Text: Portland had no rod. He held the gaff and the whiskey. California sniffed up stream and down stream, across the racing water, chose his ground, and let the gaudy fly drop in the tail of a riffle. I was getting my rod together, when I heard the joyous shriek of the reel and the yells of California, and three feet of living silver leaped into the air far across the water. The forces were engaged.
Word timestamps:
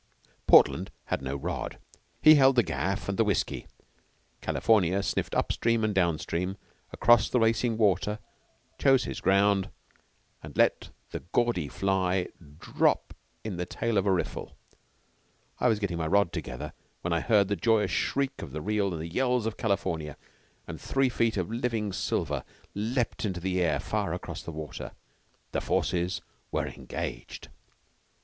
Portland 0.47 0.89
had 1.05 1.21
no 1.21 1.35
rod. 1.35 1.77
He 2.23 2.33
held 2.33 2.55
the 2.55 2.63
gaff 2.63 3.07
and 3.07 3.19
the 3.19 3.23
whiskey. 3.23 3.67
California 4.41 5.03
sniffed 5.03 5.35
up 5.35 5.51
stream 5.51 5.83
and 5.83 5.93
down 5.93 6.17
stream, 6.17 6.57
across 6.91 7.29
the 7.29 7.39
racing 7.39 7.77
water, 7.77 8.17
chose 8.79 9.03
his 9.03 9.21
ground, 9.21 9.69
and 10.41 10.57
let 10.57 10.89
the 11.11 11.19
gaudy 11.33 11.67
fly 11.67 12.29
drop 12.57 13.13
in 13.43 13.57
the 13.57 13.65
tail 13.67 13.95
of 13.95 14.07
a 14.07 14.11
riffle. 14.11 14.57
I 15.59 15.67
was 15.67 15.77
getting 15.77 15.99
my 15.99 16.07
rod 16.07 16.33
together, 16.33 16.73
when 17.01 17.13
I 17.13 17.19
heard 17.19 17.47
the 17.47 17.55
joyous 17.55 17.91
shriek 17.91 18.41
of 18.41 18.53
the 18.53 18.61
reel 18.63 18.93
and 18.93 19.01
the 19.03 19.07
yells 19.07 19.45
of 19.45 19.55
California, 19.55 20.17
and 20.65 20.81
three 20.81 21.09
feet 21.09 21.37
of 21.37 21.51
living 21.51 21.93
silver 21.93 22.43
leaped 22.73 23.23
into 23.23 23.39
the 23.39 23.61
air 23.61 23.79
far 23.79 24.13
across 24.15 24.41
the 24.41 24.51
water. 24.51 24.93
The 25.51 25.61
forces 25.61 26.21
were 26.51 26.65
engaged. 26.65 27.49